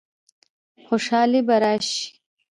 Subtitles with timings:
[0.87, 2.05] خوشحالي به راشي؟